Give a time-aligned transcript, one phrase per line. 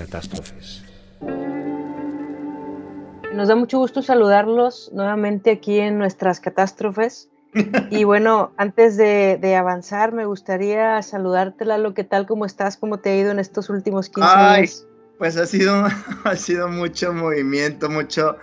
[0.00, 0.82] catástrofes.
[3.34, 7.28] Nos da mucho gusto saludarlos nuevamente aquí en nuestras catástrofes.
[7.90, 11.94] Y bueno, antes de, avanzar, me gustaría saludarte, Lalo.
[11.94, 12.26] ¿Qué tal?
[12.26, 12.76] ¿Cómo estás?
[12.76, 14.86] ¿Cómo te ha ido en estos últimos 15 años?
[15.18, 15.84] Pues ha sido,
[16.24, 18.36] ha sido mucho movimiento, mucho,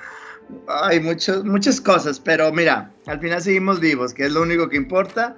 [0.67, 5.37] hay muchas cosas, pero mira, al final seguimos vivos, que es lo único que importa.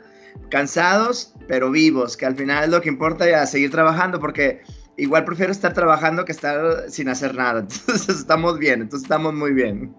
[0.49, 4.63] Cansados, pero vivos, que al final es lo que importa y a seguir trabajando, porque
[4.99, 7.59] igual prefiero estar trabajando que estar sin hacer nada.
[7.69, 9.95] Entonces estamos bien, entonces estamos muy bien.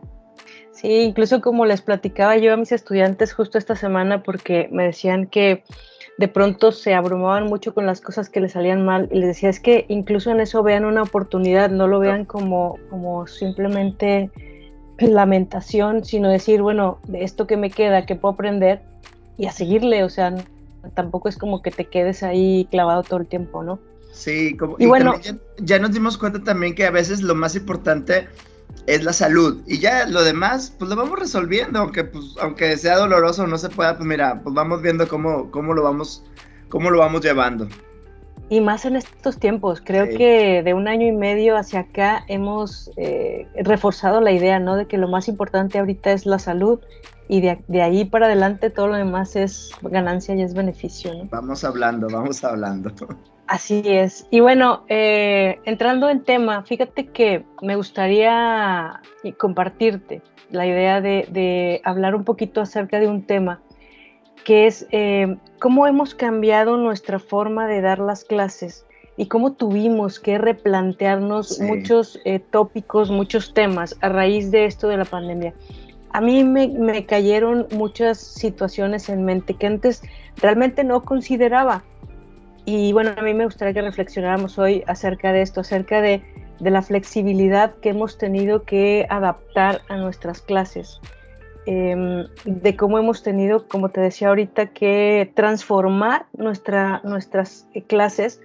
[0.73, 5.27] Sí, incluso como les platicaba yo a mis estudiantes justo esta semana, porque me decían
[5.27, 5.63] que
[6.17, 9.49] de pronto se abrumaban mucho con las cosas que les salían mal y les decía
[9.49, 14.31] es que incluso en eso vean una oportunidad, no lo vean como, como simplemente
[14.99, 18.83] lamentación, sino decir, bueno, de esto que me queda, que puedo aprender
[19.39, 20.35] y a seguirle, o sea,
[20.95, 23.79] tampoco es como que te quedes ahí clavado todo el tiempo, ¿no?
[24.21, 25.15] Sí, como, y, bueno,
[25.57, 28.29] ya, nos dimos cuenta también que a veces lo más importante
[28.87, 32.99] es la salud y ya lo demás pues lo vamos resolviendo, aunque pues aunque sea
[32.99, 36.23] doloroso o no se pueda, pues mira, pues vamos viendo cómo, cómo lo vamos
[36.69, 37.67] cómo lo vamos llevando.
[38.49, 42.91] Y más en estos tiempos, creo que de un año y medio hacia acá hemos
[42.97, 44.77] eh, reforzado la idea, ¿no?
[44.77, 46.81] De que lo más importante ahorita es la salud
[47.29, 51.29] y de, de, ahí para adelante todo lo demás es ganancia y es beneficio, ¿no?
[51.31, 52.91] Vamos hablando, vamos hablando.
[53.51, 54.29] Así es.
[54.31, 59.01] Y bueno, eh, entrando en tema, fíjate que me gustaría
[59.39, 63.61] compartirte la idea de, hablar un poquito acerca de un tema
[64.45, 68.87] que es eh, cómo hemos cambiado nuestra forma de dar las clases
[69.17, 74.97] y cómo tuvimos que replantearnos muchos eh, tópicos, muchos temas a raíz de esto de
[74.97, 75.53] la pandemia.
[76.13, 80.03] A mí me, me cayeron muchas situaciones en mente que antes
[80.37, 81.85] realmente no consideraba.
[82.65, 86.23] Y bueno, a mí me gustaría que reflexionáramos hoy acerca de esto, acerca de,
[86.61, 91.01] la flexibilidad que hemos tenido que adaptar a nuestras clases,
[91.67, 98.41] em, de cómo hemos tenido, como te decía ahorita, que transformar nuestra, nuestras clases.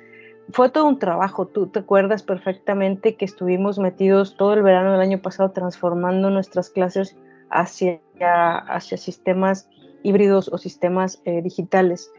[0.51, 5.01] Fue todo un trabajo, tú te acuerdas perfectamente que estuvimos metidos todo el verano del
[5.01, 7.17] año pasado transformando nuestras clases
[7.49, 9.67] hacia, hacia sistemas
[10.03, 12.11] híbridos o sistemas eh, digitales.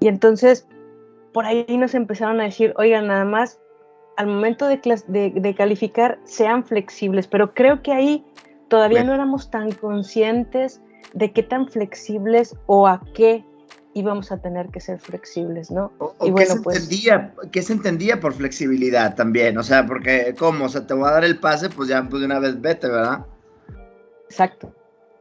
[0.00, 0.66] Y entonces
[1.32, 3.60] por ahí nos empezaron a decir, oigan, nada más
[4.16, 8.24] al momento de, calificar sean flexibles, pero creo que ahí
[8.70, 10.80] todavía no éramos tan conscientes
[11.12, 13.44] de qué tan flexibles o a qué
[13.92, 15.92] íbamos a tener que ser flexibles, ¿no?
[15.98, 19.84] O, y bueno, qué, se pues entendía, qué se entendía por flexibilidad también, o sea,
[19.84, 20.66] porque ¿cómo?
[20.66, 22.88] O sea, te voy a dar el pase, pues ya pues de una vez vete,
[22.88, 23.26] ¿verdad?
[24.28, 24.72] Exacto,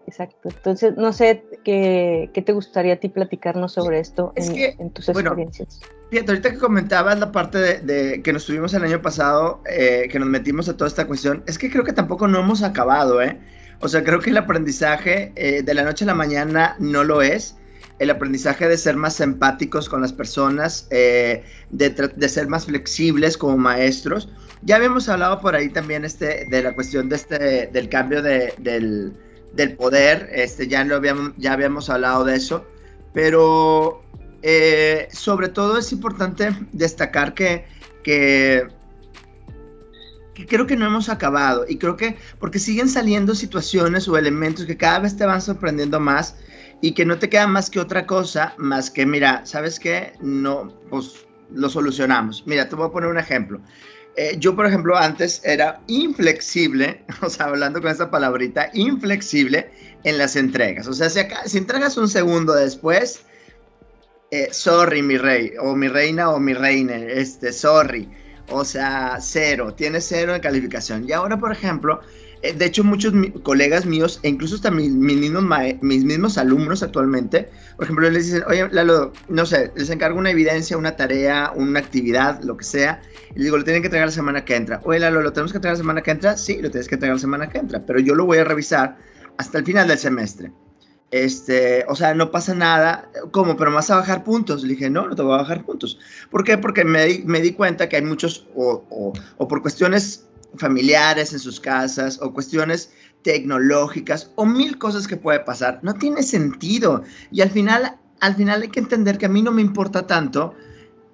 [0.09, 0.49] exacto.
[0.49, 5.79] Entonces, no sé qué, qué te gustaría a ti platicarnos sobre esto en, tus experiencias.
[6.09, 10.19] Fíjate, ahorita que comentabas la parte de, que nos tuvimos el año pasado, eh, que
[10.19, 13.39] nos metimos a toda esta cuestión, es que creo que tampoco no hemos acabado, ¿eh?
[13.81, 17.21] O sea, creo que el aprendizaje eh, de la noche a la mañana no lo
[17.21, 17.55] es.
[17.99, 23.37] El aprendizaje de ser más empáticos con las personas, eh, de, de, ser más flexibles
[23.37, 24.29] como maestros.
[24.61, 28.53] Ya habíamos hablado por ahí también este, de la cuestión de este, del cambio de,
[28.57, 29.13] del,
[29.53, 32.65] del poder, este, ya, lo habíamos, ya habíamos hablado de eso,
[33.13, 34.03] pero
[34.41, 37.65] eh, sobre todo es importante destacar que,
[38.03, 38.67] que,
[40.47, 44.77] creo que no hemos acabado y creo que porque siguen saliendo situaciones o elementos que
[44.77, 46.37] cada vez te van sorprendiendo más
[46.81, 50.13] y que no te queda más que otra cosa más que, mira, ¿sabes qué?
[50.21, 52.43] No, pues lo solucionamos.
[52.45, 53.59] Mira, te voy a poner un ejemplo.
[54.15, 59.71] Eh, yo, por ejemplo, antes era inflexible, o sea, hablando con esa palabrita, inflexible
[60.03, 60.87] en las entregas.
[60.87, 63.21] O sea, si, acá, si entregas un segundo después,
[64.31, 68.09] eh, sorry, mi rey, o mi reina, o mi reina, este, sorry.
[68.51, 71.07] O sea, cero, tiene cero de calificación.
[71.07, 72.01] Y ahora, por ejemplo,
[72.41, 73.13] de hecho, muchos
[73.43, 75.43] colegas míos, e incluso hasta mis, mismos
[75.81, 80.31] mis mismos alumnos actualmente, por ejemplo, les dicen, oye, Lalo, no sé, les encargo una
[80.31, 83.01] evidencia, una tarea, una actividad, lo que sea,
[83.31, 84.81] y les digo, lo tienen que entregar la semana que entra.
[84.85, 86.37] Oye, Lalo, ¿lo tenemos que entregar la semana que entra?
[86.37, 88.97] Sí, lo tienes que entregar la semana que entra, pero yo lo voy a revisar
[89.37, 90.51] hasta el final del semestre.
[91.11, 93.09] Este, o sea, no pasa nada.
[93.31, 93.57] ¿Cómo?
[93.57, 94.61] ¿Pero me vas a bajar puntos?
[94.61, 95.97] Le dije, no, no te voy a bajar puntos.
[96.29, 96.57] ¿Por qué?
[96.57, 102.33] Porque me, di cuenta que hay muchos, o, por cuestiones familiares en sus casas, o
[102.33, 102.91] cuestiones
[103.21, 105.79] tecnológicas, o mil cosas que puede pasar.
[105.83, 107.03] No tiene sentido.
[107.31, 110.55] Y al final, al final hay que entender que a mí no me importa tanto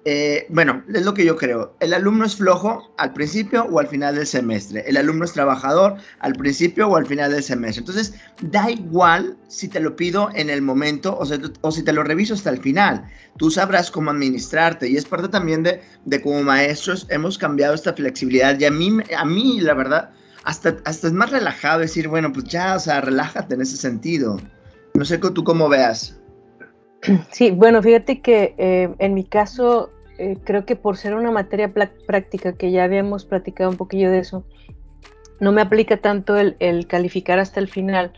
[0.08, 1.74] eh, bueno, es lo que yo creo.
[1.80, 4.84] El alumno es flojo al principio o al final del semestre.
[4.86, 7.80] El alumno es trabajador al principio o al final del semestre.
[7.80, 12.34] Entonces, da igual si te lo pido en el momento o, si te lo reviso
[12.34, 13.04] hasta el final.
[13.36, 17.92] Tú sabrás cómo administrarte y es parte también de, de como maestros hemos cambiado esta
[17.92, 18.56] flexibilidad.
[18.60, 20.10] Y a mí, a mí la verdad,
[20.44, 24.36] hasta, hasta es más relajado decir, bueno, pues ya, o sea, relájate en ese sentido.
[24.94, 26.16] No sé tú cómo veas.
[27.32, 31.72] Sí, bueno, fíjate que eh, en mi caso eh, creo que por ser una materia
[31.72, 34.44] práctica, que ya habíamos platicado un poquillo de eso,
[35.40, 38.12] no me aplica tanto el, calificar hasta el final,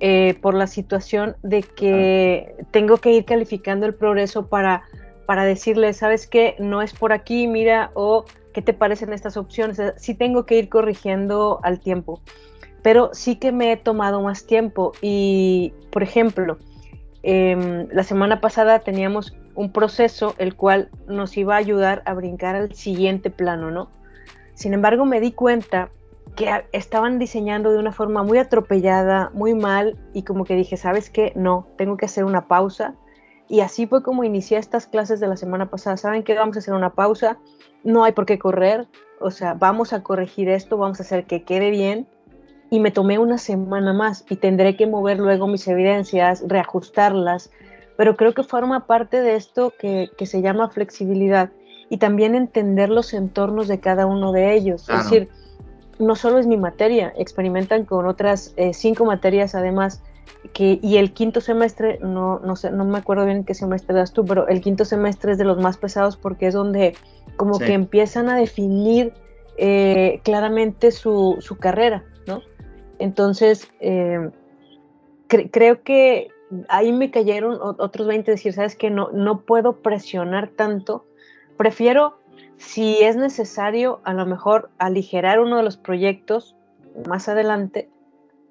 [0.00, 4.82] eh, por la situación de que tengo que ir calificando el progreso para,
[5.26, 6.56] para decirle, ¿sabes qué?
[6.58, 9.80] No es por aquí, mira, o ¿qué te parecen estas opciones?
[9.96, 12.20] sí tengo que ir corrigiendo al tiempo,
[12.82, 16.58] pero sí que me he tomado más tiempo y, por ejemplo,
[17.22, 22.56] em, la semana pasada teníamos un proceso el cual nos iba a ayudar a brincar
[22.56, 23.90] al siguiente plano, ¿no?
[24.54, 25.90] Sin embargo, me di cuenta
[26.36, 31.10] que estaban diseñando de una forma muy atropellada, muy mal, y como que dije, ¿sabes
[31.10, 31.32] qué?
[31.34, 32.94] No, tengo que hacer una pausa.
[33.48, 35.96] Y así fue como inicié estas clases de la semana pasada.
[35.96, 36.34] ¿Saben qué?
[36.34, 37.38] Vamos a hacer una pausa,
[37.82, 38.86] no hay por qué correr,
[39.20, 42.06] o sea, vamos a corregir esto, vamos a hacer que quede bien.
[42.70, 47.50] Y me tomé una semana más y tendré que mover luego mis evidencias, reajustarlas,
[48.00, 51.50] pero creo que forma parte de esto que, se llama flexibilidad
[51.90, 54.88] y también entender los entornos de cada uno de ellos.
[54.88, 55.28] Es decir,
[55.98, 60.02] no solo es mi materia, experimentan con otras eh, cinco materias además,
[60.54, 64.14] que, y el quinto semestre, no, no, sé, no me acuerdo bien qué semestre das
[64.14, 66.96] tú, pero el quinto semestre es de los más pesados porque es donde
[67.36, 69.12] como que empiezan a definir
[69.58, 72.40] eh, claramente su, su, carrera, ¿no?
[72.98, 74.30] Entonces, eh,
[75.28, 76.30] creo que
[76.68, 81.06] ahí me cayeron otros 20 decir, sabes que no, no puedo presionar tanto,
[81.56, 82.18] prefiero,
[82.56, 86.56] si es necesario, a lo mejor aligerar uno de los proyectos
[87.06, 87.88] más adelante,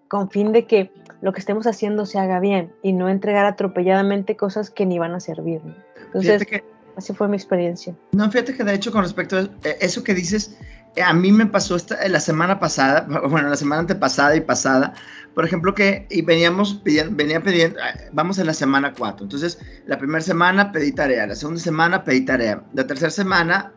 [0.07, 0.91] con fin de que
[1.21, 5.13] lo que estemos haciendo se haga bien y no entregar atropelladamente cosas que ni van
[5.13, 5.61] a servir.
[6.05, 6.47] Entonces,
[6.95, 7.95] así fue mi experiencia.
[8.11, 9.47] No, fíjate que de hecho con respecto a
[9.79, 10.57] eso que dices,
[11.03, 14.93] a mí me pasó esta, la semana pasada, bueno, la semana antepasada y pasada,
[15.33, 19.59] por ejemplo, que y veníamos pidiendo, venía pidiendo, ah, vamos en la semana 4, entonces
[19.85, 23.73] la primera semana pedí tarea, la segunda semana pedí tarea, la tercera semana,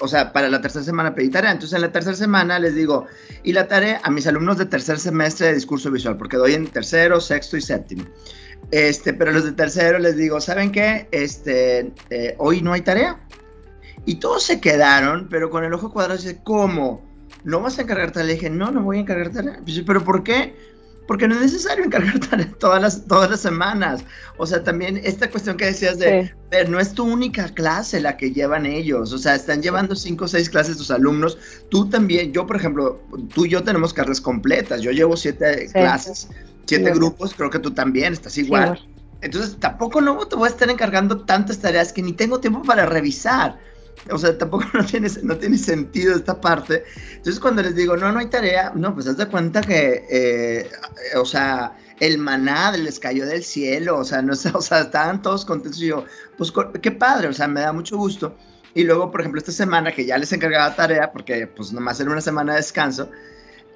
[0.00, 3.06] o sea, para la tercera semana pedí tarea, entonces en la tercera semana les digo,
[3.42, 6.66] y la tarea a mis alumnos de tercer semestre de discurso visual, porque doy en
[6.66, 8.04] tercero, sexto y séptimo.
[8.70, 11.08] Este, pero los de tercero les digo, ¿saben qué?
[11.12, 13.20] Este, eh, hoy no hay tarea
[14.06, 17.02] y todos se quedaron, pero con el ojo cuadrado, dice, ¿cómo?
[17.44, 18.22] ¿No vas a encargarte?
[18.24, 19.42] Le dije, no, no voy a encargarte.
[19.86, 20.56] ¿Pero por qué?
[21.06, 24.04] Porque no es necesario encargarte todas las, todas las semanas.
[24.36, 28.16] O sea, también esta cuestión que decías de, ver, no es tu única clase la
[28.16, 29.12] que llevan ellos.
[29.12, 31.38] O sea, están llevando cinco o seis clases tus alumnos.
[31.70, 33.00] Tú también, yo por ejemplo,
[33.34, 34.82] tú y yo tenemos carreras completas.
[34.82, 36.28] Yo llevo siete clases,
[36.66, 38.78] siete grupos, creo que tú también estás igual.
[39.20, 42.86] Entonces, tampoco no te voy a estar encargando tantas tareas que ni tengo tiempo para
[42.86, 43.58] revisar.
[44.10, 46.84] O sea, tampoco no tiene, no tiene sentido esta parte.
[47.10, 50.70] Entonces, cuando les digo, no, no hay tarea, no, pues haz de cuenta que, eh,
[51.16, 55.44] o sea, el maná les cayó del cielo, o sea, no o sea, estaban todos
[55.44, 55.80] contentos.
[55.82, 56.04] Y yo,
[56.36, 58.36] pues qué padre, o sea, me da mucho gusto.
[58.74, 62.10] Y luego, por ejemplo, esta semana que ya les encargaba tarea, porque pues nomás era
[62.10, 63.10] una semana de descanso,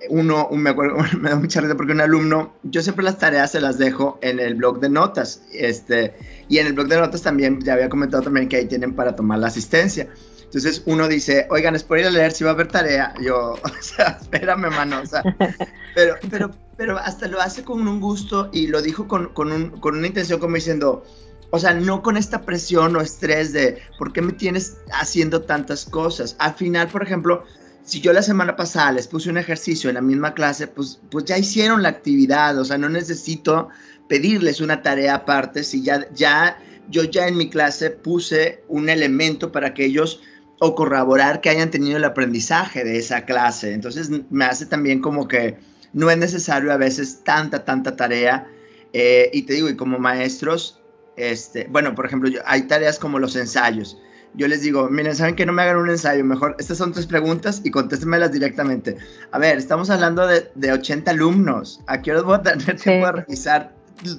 [0.08, 3.60] uno, me acuerdo, me da mucha risa porque un alumno, yo siempre las tareas se
[3.60, 6.14] las dejo en el blog de notas, este,
[6.48, 9.16] y en el blog de notas también, ya había comentado también que ahí tienen para
[9.16, 10.08] tomar la asistencia.
[10.44, 13.14] Entonces uno dice, oigan, es por ir a leer si va a haber tarea.
[13.22, 15.22] Yo, o sea, espérame, mano, o sea,
[15.94, 19.70] pero, pero, pero hasta lo hace con un gusto y lo dijo con, con, un,
[19.70, 21.04] con una intención como diciendo,
[21.50, 25.86] o sea, no con esta presión o estrés de, ¿por qué me tienes haciendo tantas
[25.86, 26.36] cosas?
[26.38, 27.44] Al final, por ejemplo,
[27.84, 31.24] si yo la semana pasada les puse un ejercicio en la misma clase, pues, pues
[31.24, 33.68] ya hicieron la actividad, o sea, no necesito
[34.08, 36.58] pedirles una tarea aparte, si ya, ya,
[36.88, 40.20] yo ya en mi clase puse un elemento para que ellos
[40.58, 43.72] o corroborar que hayan tenido el aprendizaje de esa clase.
[43.72, 45.56] Entonces me hace también como que
[45.92, 48.46] no es necesario a veces tanta, tanta tarea.
[48.92, 50.80] Eh, y te digo, y como maestros,
[51.16, 53.98] este, bueno, por ejemplo, hay tareas como los ensayos
[54.34, 57.06] yo les digo, miren, saben que no me hagan un ensayo, mejor estas son tres
[57.06, 58.96] preguntas y contéstenmelas directamente.
[59.30, 63.06] A ver, estamos hablando de, de 80 alumnos, ¿a qué hora voy a tener tiempo
[63.06, 63.72] de revisar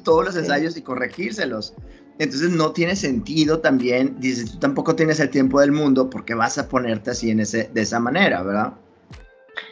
[0.04, 1.74] todos los ensayos y corregírselos?
[2.20, 6.58] Entonces no tiene sentido también, dices, tú tampoco tienes el tiempo del mundo porque vas
[6.58, 8.74] a ponerte así en ese, de esa manera, ¿verdad?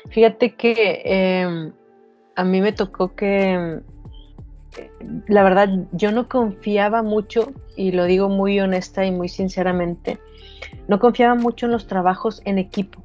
[0.10, 1.71] Fíjate que em,
[2.36, 3.79] a mí me tocó que,
[5.27, 10.19] la verdad, yo no confiaba mucho, y lo digo muy honesta y muy sinceramente,
[10.88, 13.03] no confiaba mucho en los trabajos en equipo,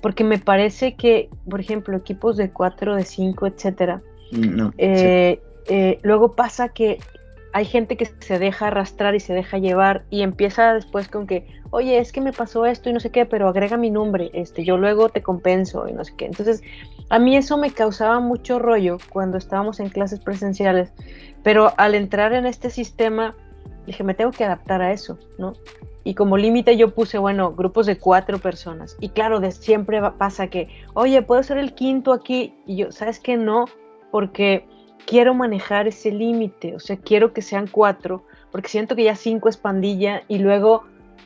[0.00, 5.98] porque me parece que, por ejemplo, equipos de cuatro, de cinco, etcétera, mm, eh, eh,
[6.02, 6.98] luego pasa que
[7.52, 11.46] hay gente que se deja arrastrar y se deja llevar y empieza después con que,
[11.70, 14.64] oye, es que me pasó esto y no sé qué, pero agrega mi nombre, este,
[14.64, 16.26] yo luego te compenso y no sé qué.
[16.26, 16.62] Entonces,
[17.10, 20.92] a mí eso me causaba mucho rollo cuando estábamos en clases presenciales,
[21.42, 23.34] pero al entrar en este sistema,
[23.86, 25.54] dije, me tengo que adaptar a eso, ¿no?
[26.08, 28.96] Y como límite yo puse, bueno, grupos de cuatro personas.
[28.98, 32.54] Y claro, de siempre pasa que, oye, puedo ser el quinto aquí.
[32.64, 33.36] Y yo, ¿sabes qué?
[33.36, 33.66] No,
[34.10, 34.66] porque
[35.04, 39.50] quiero manejar ese límite, o sea, quiero que sean cuatro, porque siento que ya cinco
[39.50, 40.84] es pandilla y luego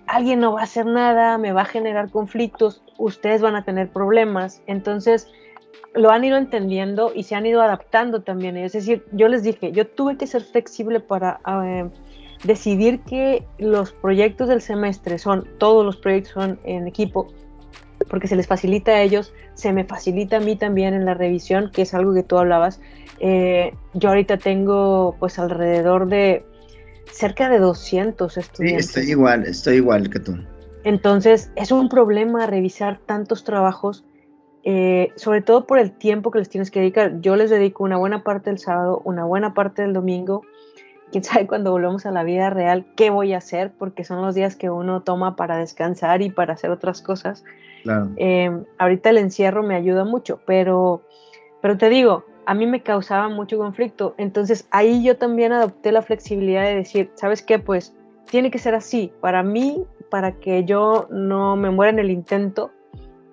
[0.08, 3.88] alguien no va a hacer nada, me va a generar conflictos, ustedes van a tener
[3.88, 4.64] problemas.
[4.66, 5.30] Entonces,
[5.94, 8.56] lo han ido entendiendo y se han ido adaptando también.
[8.56, 11.88] Es decir, yo les dije, yo tuve que ser flexible para eh,
[12.42, 17.28] decidir que los proyectos del semestre son, todos los proyectos son en equipo,
[18.08, 21.70] porque se les facilita a ellos, se me facilita a mí también en la revisión,
[21.72, 22.80] que es algo que tú hablabas.
[23.20, 26.44] Eh, yo ahorita tengo pues alrededor de
[27.10, 28.86] cerca de 200 estudiantes.
[28.86, 30.36] Sí, estoy igual, estoy igual que tú.
[30.84, 34.04] Entonces es un problema revisar tantos trabajos,
[34.64, 37.20] eh, sobre todo por el tiempo que les tienes que dedicar.
[37.20, 40.42] Yo les dedico una buena parte del sábado, una buena parte del domingo.
[41.12, 44.34] Quién sabe cuando volvemos a la vida real qué voy a hacer, porque son los
[44.34, 47.44] días que uno toma para descansar y para hacer otras cosas.
[48.16, 51.02] Eh, ahorita el encierro me ayuda mucho, pero,
[51.60, 54.14] pero te digo, a mí me causaba mucho conflicto.
[54.16, 57.58] Entonces ahí yo también adopté la flexibilidad de decir, ¿sabes qué?
[57.58, 57.94] Pues
[58.30, 59.12] tiene que ser así.
[59.20, 62.70] Para mí, para que yo no me muera en el intento,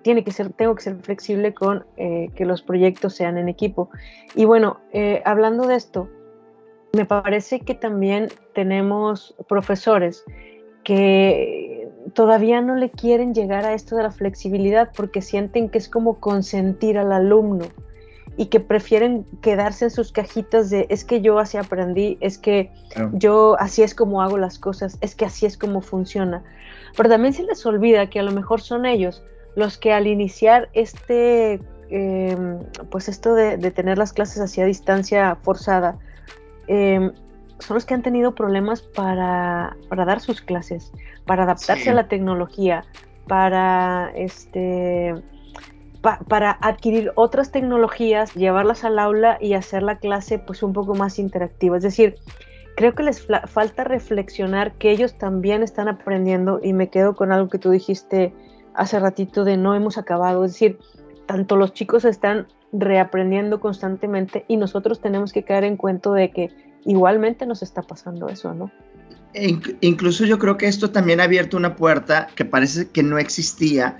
[0.02, 3.90] tiene que ser, tengo que ser flexible con eh, que los proyectos sean en equipo.
[4.34, 6.08] Y bueno, eh, hablando de esto,
[6.92, 10.24] me parece que también tenemos profesores
[10.84, 15.88] que todavía no le quieren llegar a esto de la flexibilidad porque sienten que es
[15.88, 17.66] como consentir al alumno
[18.36, 22.70] y que prefieren quedarse en sus cajitas de es que yo así aprendí, es que
[23.12, 26.42] yo así es como hago las cosas, es que así es como funciona.
[26.96, 29.22] Pero también se les olvida que a lo mejor son ellos
[29.56, 35.36] los que al iniciar este, em, pues esto de, tener las clases así a distancia
[35.42, 35.98] forzada,
[36.72, 37.12] em,
[37.58, 40.92] son los que han tenido problemas para, dar sus clases,
[41.26, 42.84] para adaptarse a la tecnología,
[43.26, 45.14] para este
[46.28, 51.18] para adquirir otras tecnologías, llevarlas al aula y hacer la clase pues un poco más
[51.18, 51.76] interactiva.
[51.76, 52.14] Es decir,
[52.76, 57.50] creo que les falta reflexionar que ellos también están aprendiendo y me quedo con algo
[57.50, 58.32] que tú dijiste
[58.72, 60.44] hace ratito de no hemos acabado.
[60.44, 60.78] Es decir,
[61.26, 66.50] tanto los chicos están reaprendiendo constantemente y nosotros tenemos que caer en cuenta de que
[66.84, 68.70] igualmente nos está pasando eso, ¿no?
[69.80, 73.96] incluso yo creo que esto también ha abierto una puerta que parece que no existía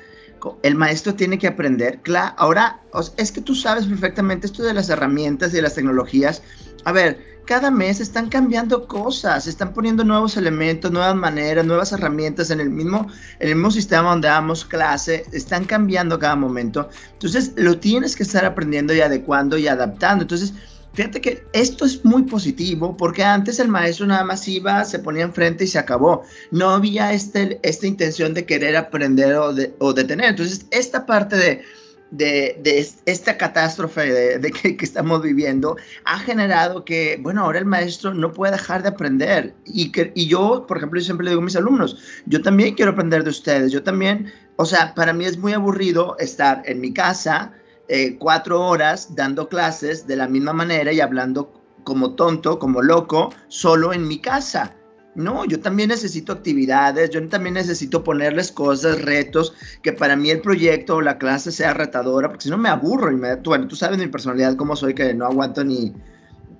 [0.62, 2.00] el maestro tiene que aprender.
[2.02, 2.80] Claro, ahora
[3.16, 6.42] es que tú sabes perfectamente esto de las herramientas y de las tecnologías.
[6.84, 12.50] A ver, cada mes están cambiando cosas, están poniendo nuevos elementos, nuevas maneras, nuevas herramientas
[12.50, 13.08] en el mismo,
[13.38, 16.88] en el mismo sistema donde damos clase, están cambiando cada momento.
[17.12, 20.22] Entonces, lo tienes que estar aprendiendo y adecuando y adaptando.
[20.22, 20.54] Entonces,
[20.92, 25.22] Fíjate que esto es muy positivo porque antes el maestro nada más iba, se ponía
[25.22, 26.24] enfrente y se acabó.
[26.50, 30.30] No había este, esta intención de querer aprender o, de, o detener.
[30.30, 31.62] Entonces, esta parte de,
[32.10, 38.32] de, esta catástrofe de, que, estamos viviendo ha generado que, bueno, ahora el maestro no
[38.32, 39.54] puede dejar de aprender.
[39.64, 42.74] Y, que, y yo, por ejemplo, yo siempre le digo a mis alumnos, yo también
[42.74, 43.72] quiero aprender de ustedes.
[43.72, 47.52] Yo también, o sea, para mí es muy aburrido estar en mi casa
[47.92, 51.52] eh, cuatro horas dando clases de la misma manera y hablando
[51.82, 54.76] como tonto, como loco, solo en mi casa.
[55.14, 60.40] No, yo también necesito actividades, yo también necesito ponerles cosas, retos, que para mí el
[60.40, 63.74] proyecto o la clase sea retadora, porque si no me aburro y me, bueno, tú
[63.74, 65.92] sabes mi personalidad, cómo soy, que no aguanto ni,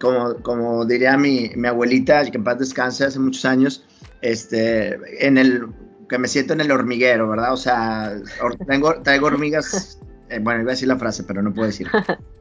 [0.01, 3.85] como, como diría mi, mi abuelita, que en paz descanse hace muchos años,
[4.21, 5.69] este, en el,
[6.09, 7.53] que me siento en el hormiguero, ¿verdad?
[7.53, 8.13] O sea,
[8.67, 10.01] traigo, traigo hormigas
[10.31, 11.89] eh, bueno, iba a decir la frase, pero no puedo decir,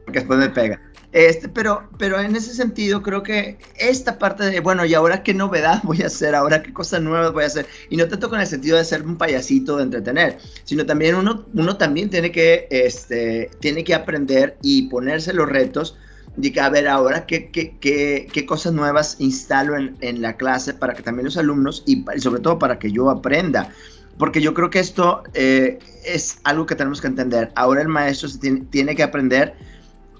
[0.06, 0.80] porque después me pega.
[1.12, 5.34] Este, pero, pero en ese sentido creo que esta parte de, bueno, ¿y ahora qué
[5.34, 6.36] novedad voy a hacer?
[6.36, 7.66] ¿Ahora qué cosas nuevas voy a hacer?
[7.90, 11.46] Y no tanto con el sentido de ser un payasito, de entretener, sino también uno,
[11.54, 15.98] uno también tiene que, este, tiene que aprender y ponerse los retos
[16.36, 20.38] de que, a ver, ahora qué, qué, qué, qué cosas nuevas instalo en, en, la
[20.38, 23.74] clase para que también los alumnos y, y sobre todo para que yo aprenda
[24.20, 27.52] porque yo creo que esto eh, es algo que tenemos que entender.
[27.56, 28.30] Ahora el maestro
[28.70, 29.56] tiene, que aprender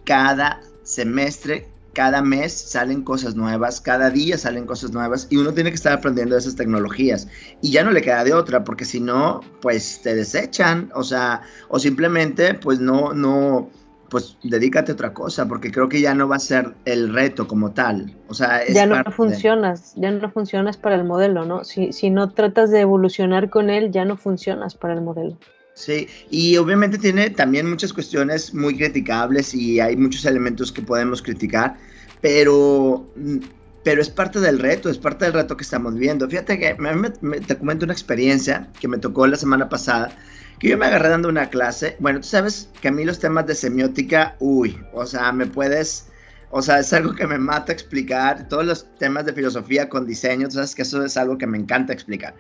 [0.06, 5.72] cada semestre cada mes salen cosas nuevas, cada día salen cosas nuevas y uno tiene
[5.72, 7.28] que estar aprendiendo esas tecnologías.
[7.62, 11.42] Y ya no le queda de otra, porque si no, pues te desechan, o sea,
[11.68, 13.70] o simplemente pues no, no,
[14.10, 17.48] pues dedícate a otra cosa, porque creo que ya no va a ser el reto
[17.48, 18.16] como tal.
[18.28, 21.64] O sea, ya no funcionas, ya no funcionas para el modelo, ¿no?
[21.64, 25.38] Si, si no tratas de evolucionar con él, ya no funcionas para el modelo.
[25.80, 31.22] Sí, y obviamente tiene también muchas cuestiones muy criticables y hay muchos elementos que podemos
[31.22, 31.78] criticar,
[32.20, 33.08] pero,
[33.82, 36.28] pero es parte del reto, es parte del reto que estamos viendo.
[36.28, 40.12] Fíjate que me, te comento una experiencia que me tocó la semana pasada,
[40.60, 41.96] que yo me agarré dando una clase.
[42.00, 46.08] Bueno, tú sabes que a mí los temas de semiótica, uy, o sea, me puedes...
[46.52, 48.48] O sea, es algo que me mata explicar.
[48.50, 51.60] Todos los temas de filosofía con diseño, tú sabes que eso es algo que me
[51.60, 52.34] encanta explicar.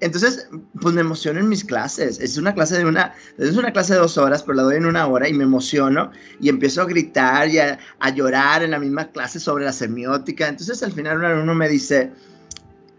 [0.00, 0.48] Entonces,
[0.80, 2.20] pues me emociono en mis clases.
[2.20, 4.86] Es una clase de una, es una clase de dos horas, pero la doy en
[4.86, 7.78] una hora y me emociono y empiezo a gritar y a,
[8.14, 10.48] llorar en la misma clase sobre la semiótica.
[10.48, 12.12] Entonces, al final un alumno me dice,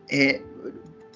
[0.10, 0.44] eh,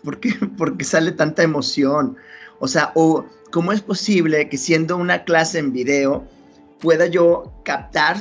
[0.03, 2.17] ¿por, qué, ¿por qué sale tanta emoción?
[2.59, 6.27] O sea, o ¿cómo es posible que siendo una clase en video
[6.79, 8.17] pueda yo captar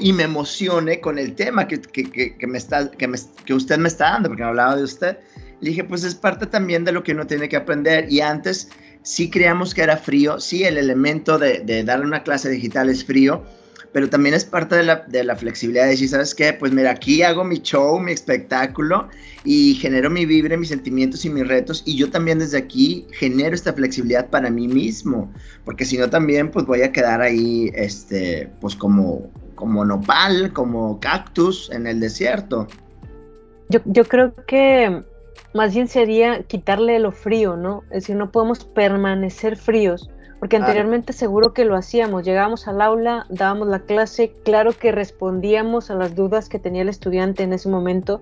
[0.00, 3.78] y me emocione con el tema que, que, que me está, que, me, que usted
[3.78, 5.18] me está dando, porque me hablaba de usted?
[5.60, 8.10] Le dije, pues es parte también de lo que uno tiene que aprender.
[8.10, 8.70] Y antes
[9.02, 13.04] sí creíamos que era frío, sí, el elemento de, de dar una clase digital es
[13.04, 13.44] frío,
[13.92, 16.52] pero también es parte de la, de la, flexibilidad de decir, ¿sabes qué?
[16.52, 19.08] Pues mira, aquí hago mi show, mi espectáculo
[19.44, 23.54] y genero mi vibre, mis sentimientos y mis retos y yo también desde aquí genero
[23.54, 25.32] esta flexibilidad para mí mismo,
[25.64, 31.00] porque si no también pues voy a quedar ahí, este, pues como, como nopal, como
[31.00, 32.66] cactus en el desierto.
[33.70, 35.02] Yo, yo creo que
[35.54, 37.82] más bien sería quitarle lo frío, ¿no?
[37.90, 43.26] Es decir, no podemos permanecer fríos, porque anteriormente seguro que lo hacíamos, llegábamos al aula,
[43.28, 47.68] dábamos la clase, claro que respondíamos a las dudas que tenía el estudiante en ese
[47.68, 48.20] momento,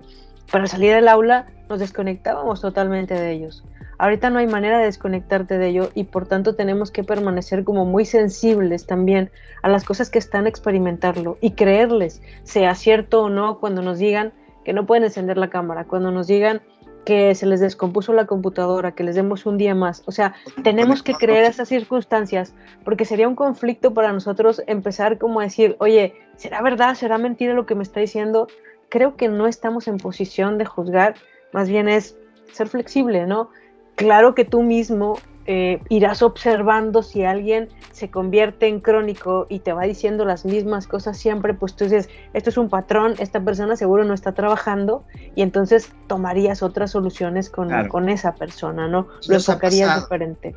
[0.51, 3.63] pero al salir del aula nos desconectábamos totalmente de ellos.
[3.99, 7.85] Ahorita no hay manera de desconectarte de ello y por tanto tenemos que permanecer como
[7.85, 9.31] muy sensibles también
[9.63, 14.33] a las cosas que están experimentarlo y creerles, sea cierto o no, cuando nos digan
[14.63, 16.61] que no pueden encender la cámara, cuando nos digan
[17.07, 20.03] que se les descompuso la computadora, que les demos un día más.
[20.07, 25.39] O sea, tenemos que creer esas circunstancias porque sería un conflicto para nosotros empezar como
[25.39, 26.95] a decir, oye, ¿será verdad?
[26.95, 28.47] ¿Será mentira lo que me está diciendo?
[28.89, 31.15] Creo que no estamos en posición de juzgar,
[31.53, 32.17] más bien es
[32.51, 33.51] ser flexible, ¿no?
[33.95, 39.71] Claro que tú mismo eh, irás observando si alguien se convierte en crónico y te
[39.71, 43.77] va diciendo las mismas cosas siempre, pues tú dices, esto es un patrón, esta persona
[43.77, 45.05] seguro no está trabajando
[45.35, 49.07] y entonces tomarías otras soluciones con, con esa persona, ¿no?
[49.27, 50.53] Lo enfocarías diferente.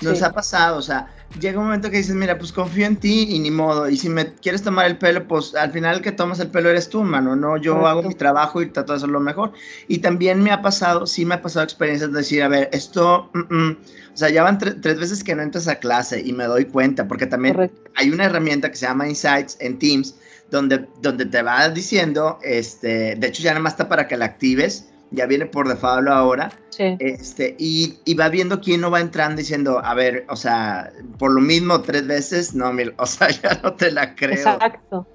[0.00, 1.08] Nos ha pasado, o sea,
[1.38, 3.88] llega un momento que dices, mira, pues confío en ti y ni modo.
[3.88, 6.70] Y si me quieres tomar el pelo, pues al final el que tomas el pelo
[6.70, 7.36] eres tú, mano.
[7.36, 9.52] No, yo hago mi trabajo y trato de hacerlo mejor.
[9.88, 13.30] Y también me ha pasado, sí me ha pasado experiencias de decir, a ver, esto,
[13.34, 13.78] mm, mm".
[14.14, 17.06] o sea, ya van tres veces que no entras a clase y me doy cuenta,
[17.06, 20.16] porque también hay una herramienta que se llama Insights en Teams,
[20.50, 24.24] donde, donde te va diciendo, este, de hecho ya nada más está para que la
[24.24, 26.50] actives ya viene por default ahora.
[26.70, 26.96] Sí.
[27.00, 31.32] Este, y, y, va viendo quién no va entrando diciendo, a ver, o sea, por
[31.32, 34.32] lo mismo tres veces, no, o sea, ya no te la creo.
[34.32, 35.06] Exacto.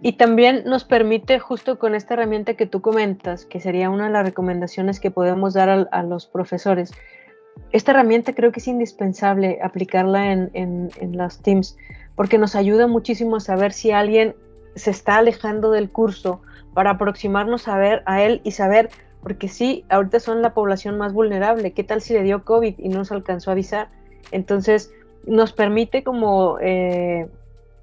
[0.00, 4.12] Y también nos permite, justo con esta herramienta que tú comentas, que sería una de
[4.12, 6.92] las recomendaciones que podemos dar a, los profesores,
[7.70, 11.76] esta herramienta creo que es indispensable aplicarla en, en, en las teams,
[12.16, 14.34] porque nos ayuda muchísimo a saber si alguien
[14.74, 16.40] se está alejando del curso
[16.72, 18.88] para aproximarnos a ver a él y saber
[19.22, 21.72] porque sí, ahorita son la población más vulnerable.
[21.72, 23.88] ¿Qué tal si le dio COVID y no se alcanzó a avisar?
[24.32, 24.90] Entonces,
[25.24, 27.28] nos permite como, eh,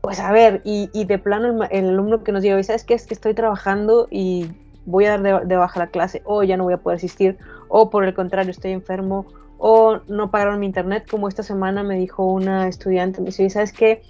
[0.02, 2.94] pues a ver, y, de plano el, alumno que nos diga, ¿sabes qué?
[2.94, 4.48] Es que estoy trabajando y
[4.86, 7.38] voy a dar de, baja la clase, o ya no voy a poder asistir,
[7.70, 9.28] o por el contrario, estoy enfermo,
[9.60, 13.74] o no pagaron mi internet, como esta semana me dijo una estudiante, me dice, ¿sabes
[13.74, 14.02] qué?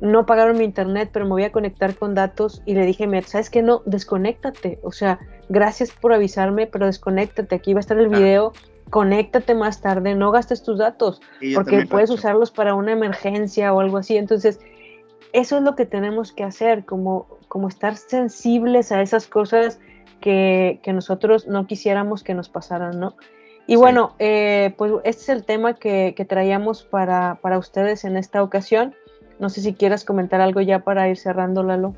[0.00, 3.48] No pagaron mi internet, pero me voy a conectar con datos y le dije, ¿sabes
[3.48, 3.62] qué?
[3.62, 8.52] No, desconéctate, o sea, gracias por avisarme, pero desconéctate, aquí va a estar el video,
[8.90, 11.20] conéctate más tarde, no gastes tus datos,
[11.54, 14.16] porque puedes usarlos para una emergencia o algo así.
[14.16, 14.60] Entonces,
[15.32, 19.78] eso es lo que tenemos que hacer, como, como estar sensibles a esas cosas
[20.20, 23.16] que, nosotros no quisiéramos que nos pasaran, ¿no?
[23.66, 28.16] Y bueno, eh, pues este es el tema que, que traíamos para, para ustedes en
[28.16, 28.94] esta ocasión.
[29.40, 31.94] No sé si quieras comentar algo ya para ir cerrando, Lalo.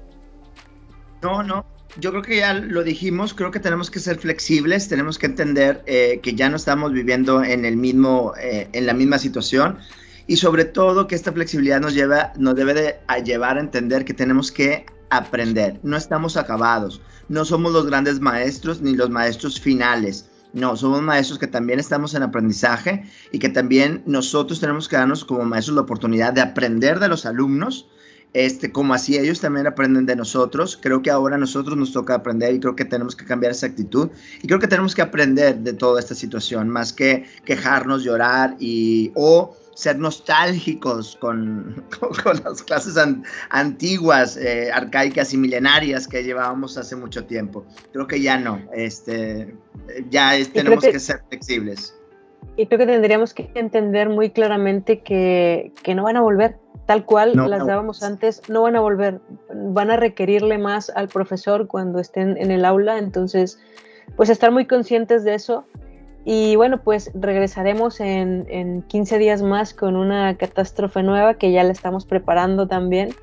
[1.23, 1.67] No, no,
[1.99, 5.83] yo creo que ya lo dijimos, creo que tenemos que ser flexibles, tenemos que entender
[5.87, 9.79] eh, que ya no estamos viviendo en el mismo, eh, en la misma situación.
[10.27, 14.15] Y sobre todo que esta flexibilidad nos lleva, nos debe de llevar a entender que
[14.15, 17.01] tenemos que aprender, no estamos acabados,
[17.31, 20.29] no somos los grandes maestros ni los maestros finales.
[20.59, 25.25] No, somos maestros que también estamos en aprendizaje y que también nosotros tenemos que darnos
[25.25, 27.88] como maestros la oportunidad de aprender de los alumnos,
[28.35, 30.79] este, como así ellos también aprenden de nosotros.
[30.81, 33.66] Creo que ahora a nosotros nos toca aprender y creo que tenemos que cambiar esa
[33.66, 34.11] actitud
[34.42, 39.12] y creo que tenemos que aprender de toda esta situación, más que quejarnos, llorar y
[39.14, 42.97] o ser nostálgicos con, con, las clases
[43.51, 47.64] antiguas, eh, arcaicas y milenarias que llevábamos hace mucho tiempo.
[47.93, 49.55] Creo que ya no, este,
[50.11, 51.95] ya tenemos que, ser flexibles.
[52.57, 57.05] Y creo que tendríamos que entender muy claramente que, que no van a volver, tal
[57.05, 62.01] cual las dábamos antes, no van a volver, van a requerirle más al profesor cuando
[62.01, 63.61] estén en el aula, entonces,
[64.17, 65.64] pues estar muy conscientes de eso
[66.31, 71.64] y bueno, pues regresaremos en, en 15 días más con una catástrofe nueva que ya
[71.64, 73.14] la estamos preparando también.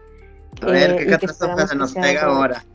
[0.63, 2.65] A ver, eh, ¿qué catástrofe se nos pega ahora?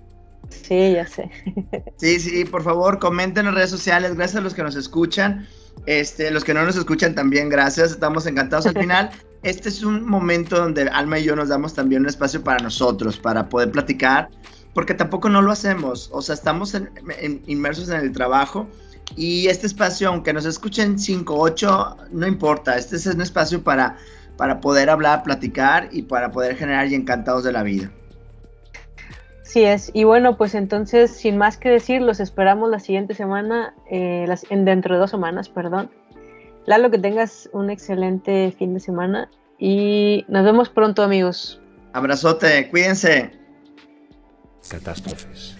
[0.48, 1.32] Sí, ya sé.
[1.96, 4.14] Sí, sí, por favor, comenten en redes sociales.
[4.14, 5.48] Gracias a los que nos escuchan.
[5.86, 7.90] Este, los que no nos escuchan también, gracias.
[7.90, 9.10] Estamos encantados al final.
[9.42, 13.18] Este es un momento donde Alma y yo nos damos también un espacio para nosotros,
[13.18, 14.28] para poder platicar,
[14.74, 16.08] porque tampoco no lo hacemos.
[16.12, 16.76] O sea, estamos
[17.46, 18.68] inmersos en el trabajo
[19.16, 22.76] y este espacio, aunque nos escuchen 5, 8, no importa.
[22.76, 23.96] Este es un espacio para,
[24.36, 27.90] para poder hablar, platicar y para poder generar y encantados de la vida.
[29.42, 29.90] Sí es.
[29.92, 34.46] Y bueno, pues entonces, sin más que decir, los esperamos la siguiente semana, eh, las,
[34.48, 35.90] en, dentro de dos semanas, perdón.
[36.66, 41.60] Lalo, que tengas un excelente fin de semana y nos vemos pronto, amigos.
[41.92, 43.32] Abrazote, cuídense.
[44.68, 45.59] Catástrofes.